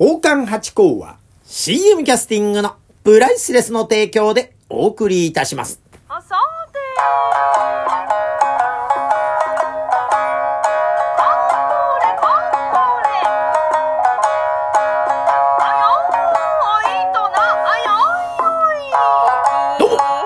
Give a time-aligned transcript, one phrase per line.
[0.00, 5.82] 宝冠八甲は CM キャスティングのプライスレスの提供でお送りいたします。
[6.08, 6.36] あさ
[6.72, 6.78] て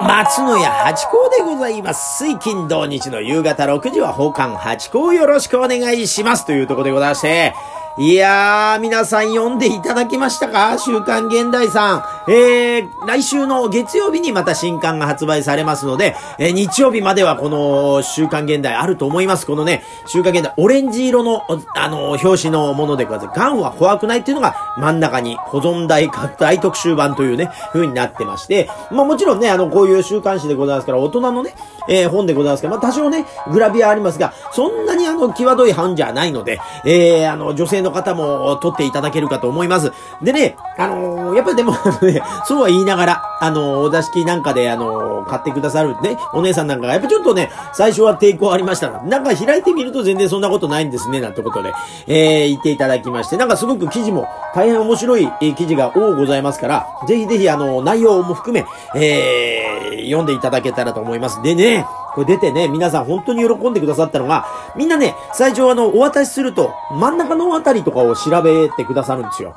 [0.06, 2.18] 松野屋八甲でございます。
[2.18, 6.46] 水金土日の夕方6時は宝冠八甲よろしくお願いします。
[6.46, 7.56] というところでございまして、
[7.96, 10.76] いやー、皆さん読んでいただきましたか？
[10.78, 12.04] 週刊現代さん。
[12.28, 19.46] えー、来週の月曜日にまた新刊が発売されますので、えー日曜日まではこの週刊現代あると思います。
[19.46, 21.42] このね、週刊現代、オレンジ色の、
[21.76, 23.28] あの、表紙のものでござい。
[23.32, 31.54] ガンは怖くないっていうのが真ん中に保存大大特集版というね、風になってまして、まあもちろんね、あの、こういう週刊誌でございますから、大人のね、
[31.88, 39.92] えー本でございますから、まあ多少ね、グラビアありますが、そんなにあの、際どい版じゃないので、えー、あの、女性の方も撮っていただけるかと思います。
[40.22, 51.72] でね、あのーやっぱりでも、 ね、そうは言いながら、あのお座敷なんかで、あの買ってくださるね、お姉さんなんかが、やっぱちょっとね、最初は抵抗ありましたが、なんか開いてみると全然そんなことないんですね、なんてことで、
[52.06, 61.42] えー、言っていただきまして、なんかすごく記事も大変面白い、記事が多ございますから、ぜひぜひあの内容も含め、えー、読んでいただけたらと思います。
[61.42, 69.54] でね、これ出てね、皆さん本当に喜んでくださったのが、みんなね、最初あの、お渡しすると、真ん中のあたりとかを調べてくださるんですよ。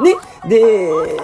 [0.00, 0.16] ね。
[0.48, 0.60] で、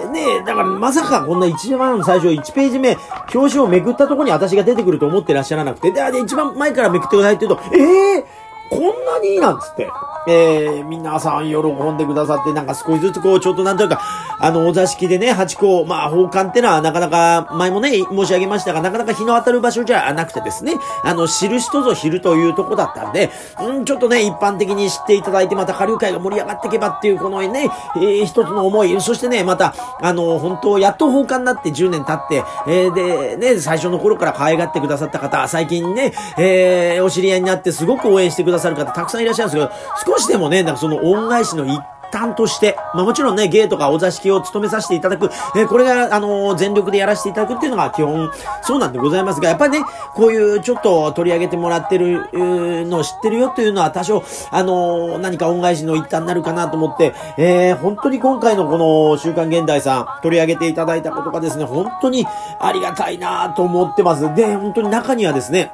[0.09, 2.97] ね、だからまさかこんな一番最初1ページ目、
[3.33, 8.23] 表紙をめくったとこに私が出てくると思ってらっしゃらなくて、で、で一番前からめくってくださいって言うと、ええー、
[8.69, 9.89] こんなにいいなんつって。
[10.27, 13.99] えー、皆さん喜んでくださって、なんか少しずつこう、ちょっとなんというか、
[14.39, 39.67] あの、お座敷でね、八甲、まあ、宝冠ってのはなかなか、前もね、申し上げましたが、なかなか日の当たる場所じゃなくてですね、あの、知る人ぞ知るというとこだったんで、うん、ちょっとね、一般的に知っていただいて、また下流会が盛り上がっていけばっていう、このね、えー、一つの思い、そしてね、また、あの、本当、やっと宝冠になって10年経って、えー、で、ね、最初の頃から可愛がってくださった方、最近ね、えー、お知り合いになってすごく応援してくださる方、たくさんいらっしゃるんです
[40.03, 41.79] けど、少しでもね、なんかその恩返しの一
[42.11, 48.31] 端として、まあもちろんね、芸とかお座敷を務めさせていただく、えーこれが、あのー全力でやらせていただくっていうのが基本、
[48.63, 62.25] そうなんでございますが、やっぱりね、こういうちょっと取り上げてもらってるのを知ってるよっていうのは多少、あのー何か恩返しの一端になるかなと思って、えー本当に今回のこの週刊現代さん取り上げていただいたことがですね、本当に
[62.59, 64.33] ありがたいなと思ってます。
[64.33, 65.71] で、本当に中にはですね、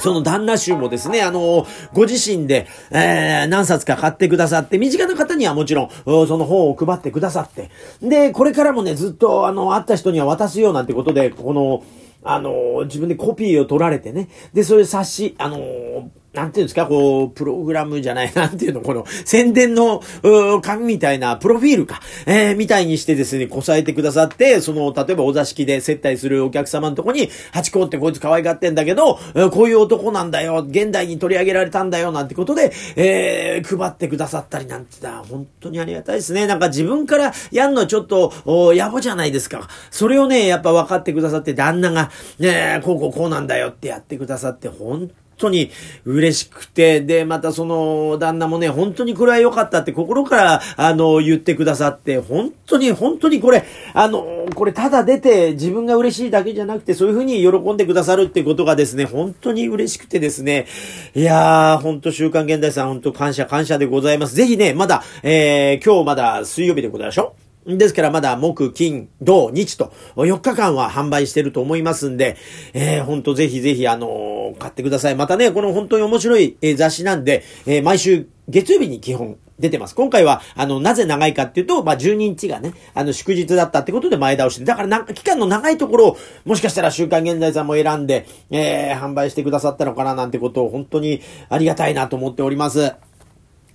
[0.00, 7.70] その旦那衆もですね、あのご自身で、えー、何冊か買ってくださって、身近な方にはもちろん、その本を配ってくださって、
[8.02, 11.84] で、これからもね、ずっと、あの、会った人には渡すようなんてことで、この、
[12.22, 29.18] あの自分でコピーを取られてね、で、それ冊子、あのなんていうんですか、こう、プログラムじゃない、なんていうの、この、宣伝の、うー紙みたいな、プロフィールか、えー、みたいにしてですね、こさえてくださって、その、例えばお座敷で接待するお客様のとこに、ハチ公ってこいつ可愛がってんだけど、
[29.50, 36.46] こういう男なんだよ、現代に取り上げられたんだよ、なんてことで、えー、配ってくださったりなんてだ、本当にありがたいですね。
[36.46, 39.68] なんか自分からやんのちょっと、お野暮じゃないですか。
[39.90, 45.70] それをね、やっぱ分かってくださって、旦那が、ね、こうこうこうなんだよってやってくださって、本当当に
[46.04, 53.64] 嬉しくて、で、またその旦那もね、本当にこれは良かったって心から、あの、言ってくださって、本当に、本当にこれ、
[53.94, 60.66] あの、これただ出て自分が嬉しいだけじゃなくて、そういうふうに喜んでくださるってことがですね、本当に嬉しくてですね、
[61.14, 64.34] いやー、本当週刊現代さん、本当感謝感謝でございます。
[64.34, 67.34] ぜひね、まだ、えー、今日まだ水曜日でございましょ
[67.78, 72.36] ですからまだ木、金、土、日と4日間は販売してると思いますんで、
[72.72, 75.16] えー、ほんとぜひぜひあのー買ってください。
[75.16, 79.94] またね、この本当に面白い、え雑誌なんで、えー毎週月曜日に基本出てます。
[79.94, 92.92] 今回は、あの、なぜ長いかっていうと、まあ、12日がね、あの、祝日だったってことで前倒して、だからなんか、期間の長いところを、もしかしたら週刊現代さんも選んで、えー販売してくださったのかななんてことを本当にありがたいなと思っております。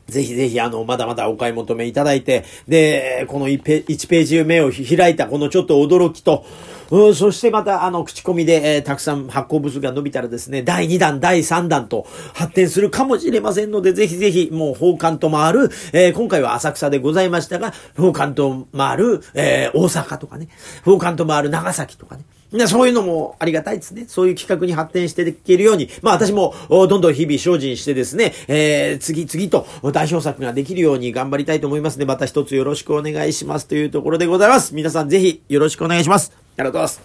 [0.08, 6.46] ぜひぜひ、あの、まだまだお買い求めいただいて、で、この1ページ目を開いた、このちょっと驚きと、
[6.92, 20.48] うんそしてまた、あの、口コミで、えーたくさん発行部数が伸びたらですね、第2弾、第3弾と発展するかもしれませんので、ぜひぜひ、もう、宝冠と回る、えー今回は浅草でございましたが、宝冠と回る、えー大阪とかね、
[20.80, 22.18] 宝冠と回る長崎とか
[22.52, 24.06] ね、そういうのもありがたいですね。
[24.08, 34.76] そういう企画に発展していけるように、まあ私もどんどん日々精進してですね、えー、次々と代表作ができるように頑張りたいと思いますので、また一つよろしくお願いしますというところでございます。
[34.76, 36.45] 皆さんぜひよろしくお願いします。
[36.58, 37.02] ありがとうございます。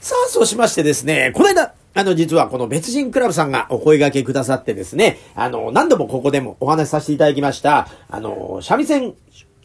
[0.00, 9.14] さあ、そうしましてですね、この間、あの、実はこの別人クラブさんがお声掛けくださってですね、あの、何度もここでもお話しさせていただきました、あの、三味線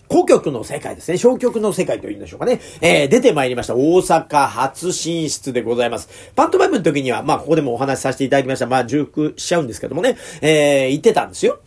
[0.10, 1.18] 古曲の世界ですね。
[1.18, 2.60] 小曲の世界というんでしょうかね。
[2.82, 3.76] えー、出てまいりました。
[3.76, 6.10] 大阪初進出でございます。
[6.36, 8.68] パントマイムの時には、まあ、ここでもお話しさせていただきました。
[8.68, 10.18] まあ、重複しちゃうんですけどもね。
[10.42, 11.60] えー、言ってたんですよ。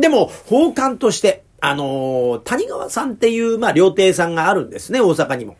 [0.00, 5.56] でも、法官として、あのー、谷川さんっていう、まあ、料亭さんがあるんですね、大阪にも。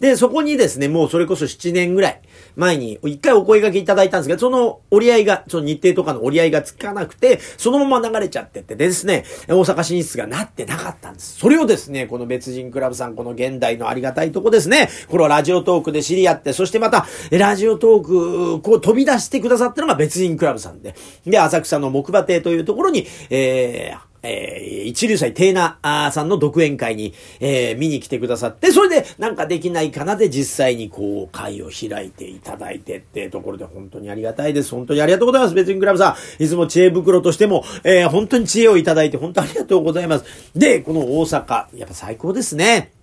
[0.00, 2.20] で、そこにですね、もうそれこそ7年ぐらい
[2.56, 11.38] 前に、一回お声掛けいただいたんですけど、その折り合いが、その日程とかの折り合いがつかなくて、そのまま流れちゃっててですね、大阪進出がなってなかったんです。
[11.38, 20.94] それをですね、この別人クラブさん、この現代のありがたいとこですね、このラジオトークで知り合って、そしてまた、ラジオトーク、こう飛び出してくださったのが別人クラブさんで、
[21.24, 34.70] で、浅草の木馬亭というところに、えー、えー、一流祭テーナーさんの独演会に、えー、見に来てくださって、それでなんかできないかなで実際にこう、会を開いていただいてってところで本当にありがたいです。
[34.70, 35.54] 本当にありがとうございます。
[35.54, 36.42] 別にクラブさん。
[36.42, 40.24] いつも知恵袋としても、えー、本当に知恵をいただいて本当ありがとうございます。
[40.54, 42.95] で、この大阪、やっぱ最高ですね。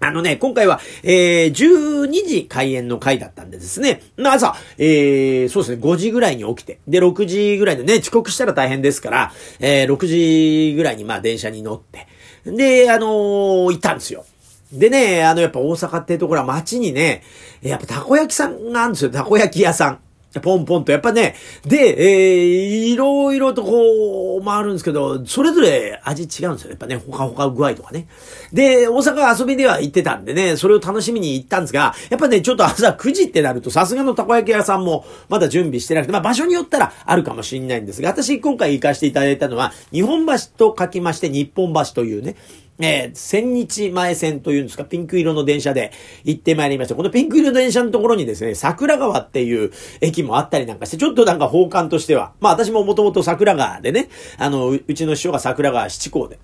[0.00, 12.06] あのね、今回は、えー、12時開演の回だったんでですね、朝、えー、そうですね、5時ぐらいに起きて、で、6時ぐらいでね、遅刻したら大変ですから、えー、6時ぐらいにまあ電車に乗って、
[12.44, 14.26] で、あのー、行ったんですよ。
[14.72, 17.22] でね、あの、やっぱ大阪っていうところは街にね、
[17.62, 19.98] やっぱたこ焼きさんがあるんですよ、たこ焼き屋さん。
[20.40, 21.34] ポンポンと、やっぱね、
[21.64, 26.70] で、えー、いろいろとこう、回るんですけど、それぞれ味違うんですよ。
[26.70, 28.06] やっぱね、ほかほか具合とかね。
[28.52, 42.36] で、大阪遊びでは行ってたんでね、それを楽しみに行ったんですが、やっぱね、ちょっと朝9時ってなると、さすがのたこ焼き屋さんもまだ準備してなくて、まあ場所によったらあるかもしれないんですが、私今回行かせていただいたのは、日本橋と書きまして、日本橋というね、
[42.78, 45.92] えー、千日前線というんですか、ピンク色の電車で
[46.24, 46.94] 行ってまいりました。
[46.94, 56.38] このピンク色の電車のところにですね、桜川っていう駅もあったりなんかして、ちょっとなんか奉還としては、まあ私ももともと桜川でね、あの、うちの師匠が桜川七甲で。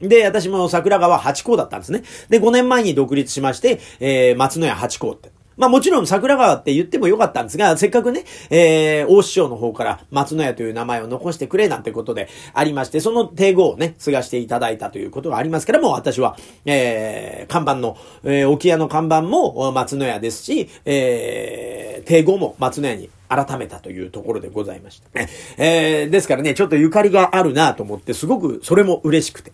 [0.00, 2.02] で、私も桜川八甲だったんですね。
[2.28, 5.30] で、5年前に独立しまして、えー、松野屋八甲って。
[5.56, 25.20] まあもちろん桜川って言ってもよかったんですが、せっかくね、えー、大師匠の方から松野屋という名前を残してくれなんてことでありまして、その帝語をね、継がしていただいたということがありますから、も私は、えー、看板の、えー、沖屋の看板も松野屋ですし、えー、帝語も松野屋に改めたというところでございました。
[25.56, 29.52] えー、ですからね、ちょっとゆかりがあるなと思って、すごくそれも嬉しくて。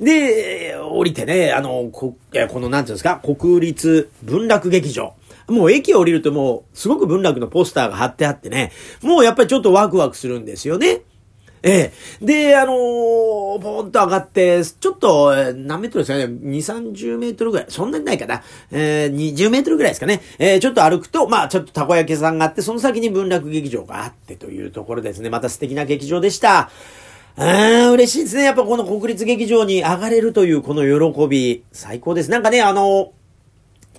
[0.00, 2.16] で、降りてね、あの、こ、
[2.48, 5.14] この、なんていうんですか、国立文楽劇場。
[5.50, 11.02] もう駅降りるともう、すごく文楽のポスターが貼ってあってね、もうやっぱりちょっとワクワクするんですよね。
[11.62, 11.92] え
[12.22, 12.24] え。
[12.24, 16.50] で、あのー、ポンと上がって、ちょっと、何メートルですかね ?2、
[16.94, 17.66] 30メートルぐらい。
[17.68, 18.42] そんなにないかな。
[18.70, 20.22] えー、20メートルぐらいですかね。
[20.38, 25.28] えー、ちょっと歩くと、まあ、ちょっとたこ焼きさんがあって、その先に文楽劇場があってというところですね。
[25.28, 26.70] また素敵な劇場でした。
[27.36, 28.44] あ嬉しいですね。
[28.44, 32.30] やっぱこの国立劇場に上がれるというこの喜び、最高です。
[32.30, 33.19] なんかね、あのー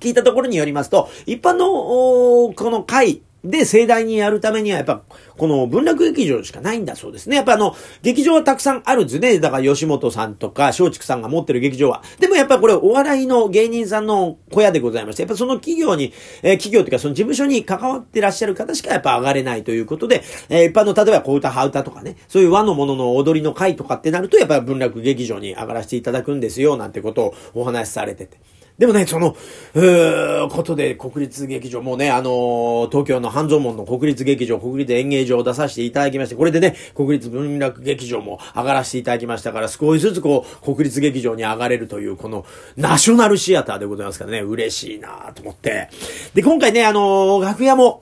[0.01, 5.01] 聞いたところによりますと、一般の、この会で盛大にやるためには、やっぱ、
[5.35, 7.37] この文楽劇場しかないんだそうですね。
[7.37, 9.39] やっぱあの、劇場はたくさんあるんですね。
[9.39, 12.03] だから吉本さんとか松竹さんが持ってる劇場は。
[12.19, 16.13] でもやっぱこれお笑いの芸人さんの小屋でございまして、やっぱその企業に、
[16.43, 28.37] えー、企業というかその事務所に関わってらっしゃる方しかやっぱ上がれないということで、えー、一般の例えば小歌、ハ歌とかね、そういう和のものの踊りの会とかってなると、やっぱ文楽劇場に上がらせていただくんですよ、なんてことをお話しされてて。
[28.81, 29.35] でもね、その、
[29.75, 42.43] うことで国立劇場、もうね、あのー、東京の半蔵門の国立劇場、国立演芸場を出させていただきまして、これでね、国立文楽劇場も上がらせていただきましたから、少しずつこう、国立劇場に上がれるという、この、
[42.75, 45.89] ナショナルシアターでございますからね、嬉しいなと思って。
[46.33, 48.01] で、今回ね、あのー、楽屋も、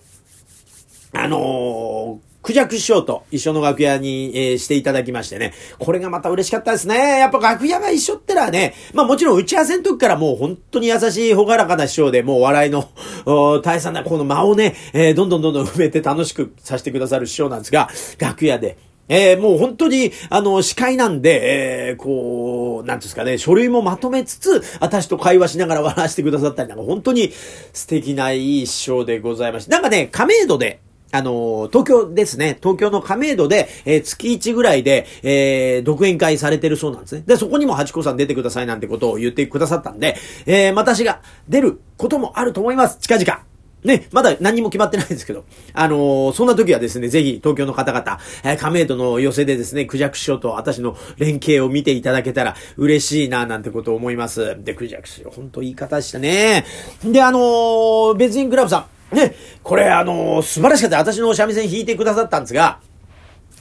[1.12, 5.54] あのークジャク師匠と一緒の楽屋に、えー、していただきましてね。
[5.78, 7.20] これがまた嬉しかったですね。
[7.20, 12.90] やっぱ楽屋が一緒ってのはね、まあもちろん打ち合わせの時からもう本当に優しいほがらかな師匠で、もう笑いの、
[13.62, 18.78] 大差なこの間をね、えー、どんどんどんどん埋めて楽しくさせてくださる師匠なんですが、楽屋で、
[19.10, 27.32] えー、もう本当に、あの、司会なんで、えー、こう、なんですかね、書類もまとめつつ、私と会話しながら笑わせてくださったりなんか、本当に
[27.74, 29.72] 素敵ないい師匠でございました。
[29.72, 30.80] なんかね、亀戸で、
[31.12, 32.58] あの、東京ですね。
[32.62, 37.24] 東京の亀戸で、えー、月1ぐらいで、えー、独演会されてるそうなんですね。
[37.26, 43.00] で、そこにも八子さん出てくださいなんてことを言ってくださったんで、えー、私が出ることもあると思います。
[43.00, 43.50] 近々。
[43.84, 54.62] ね、まだ何も決まってないですけど、あのー、そんな時はですね、ぜひ東京の方々、えー、亀戸の寄せでですね、クジャク師匠と私の連携を見ていただけたら嬉しいな、なんてことを思います。
[54.64, 56.66] で、クジャク師匠、ほんといい方でしたね。
[57.06, 60.98] で、あのー、別人クラブさん、ね、これあのー、素晴らしかった。
[60.98, 62.80] 私の三味線弾いてくださったんですが、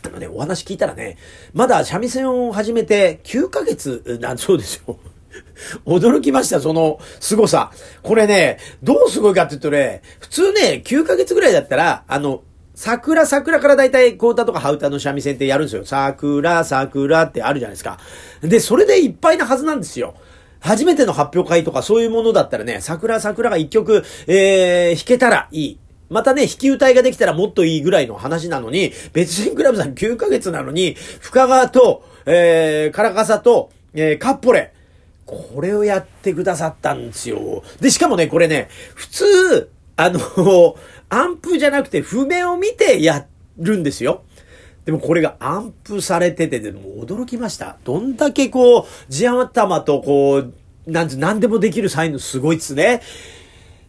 [0.07, 1.17] あのね、お話聞いたらね、
[1.55, 4.99] まだ三味線を始めて9ヶ月なんそうですよ。
[5.87, 7.71] 驚きました、その凄さ。
[8.03, 12.43] これね、どうすごいかって言うとね、普通ね、9ヶ月ぐらいだったら、あの、
[12.75, 15.85] 桜、桜から大体、コータとかハウタの三味線ってやるんですよ。
[15.85, 17.99] 桜、桜ってあるじゃないですか。
[18.41, 20.15] で、それでいっぱいなはずなんですよ。
[20.61, 25.79] 初めての発表会とかそういうものだったらね、桜、桜が一曲、えー、弾けたらいい。
[26.11, 34.73] またね、弾き歌いができたらもっといいぐらいの話なのに、別人クラブさん9ヶ月なのに、深川と、えー、カラカサと、えー、カッポレ。
[35.27, 37.63] これをやってくださったんですよ。
[37.81, 40.77] で、しかもね、これね、普通、あの、
[41.11, 43.27] アンプじゃなくて譜面を見てや
[43.59, 44.23] るんですよ。
[44.89, 47.77] でもこれがアンプされてて、でも驚きました。
[47.85, 50.55] どんだけこう、地頭とこう、
[50.91, 53.03] なんつ、なんでもできる才能すごいっすね。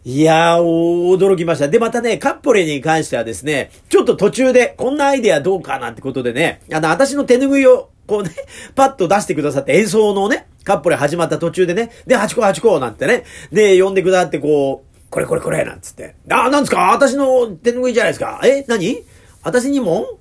[0.04, 1.68] いやー、驚きました。
[1.68, 8.32] で、またね、カッポレに関してはですね、ちょっと途中で、こんなアイデアどうかなんてことでね、あの、私の手拭いを、こうね、
[8.76, 16.14] パッと出してくださって演奏のね、カッポレ始まった途中でね、で、8個8個なんてね、で、呼んでくださってこう、これこれこれなんつって。
[16.28, 16.92] あ、なんですか？
[16.92, 18.38] 私の手拭いじゃないですか？
[18.44, 19.02] え何？
[19.42, 20.19] 私にも？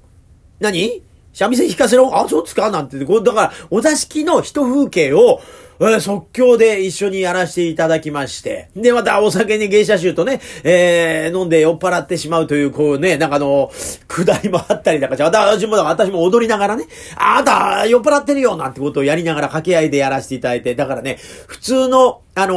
[0.60, 1.02] 何？
[1.34, 2.16] 三味線弾かせろ？
[2.18, 2.72] あ、そうですか？
[2.72, 5.42] なんて、こう、だから、お座敷の一風景を、
[5.82, 8.70] え即興で一緒にやらせていただきまして。
[8.76, 13.72] で、またお酒に芸者衆とね、えー、飲んで酔っ払ってしまうという、こうね、なんかあの、
[14.10, 16.86] 下りもあったりなんかし、私も、私も踊りながらね、
[17.16, 22.56] あなた酔っ払ってるよなんてことをやりながら掛け合いでやらせていただいて、だからね、普通の、あの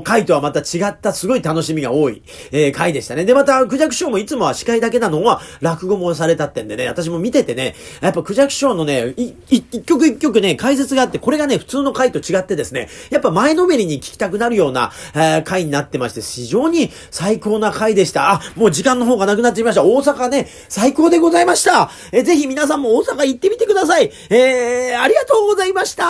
[0.00, 3.24] ー、回とはまた違ったすごい楽しみが多い、えー、回でしたね。
[3.24, 18.32] で、また、クジャクショーもいつもは司会だけなのは、落語もされたってんでね、私も見ててね、やっぱクジャクショーのね、い、一曲一曲ね、解説があって、これがね、普通の回と違ってですね、やっぱ前のめりに聞きたくなるような、えー、回になってまして、非常に最高な回でした。
[18.32, 19.84] あ、もう時間の方がなくなってきました。
[19.84, 21.90] 大阪ね、最高でございました。
[22.12, 24.10] えー、ぜひ皆さんも大阪行ってみてください。
[24.30, 26.02] えー、ありがとうございました。